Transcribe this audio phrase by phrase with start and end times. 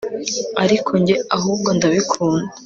[0.63, 2.49] ariko njye, ahubwo ndabikunda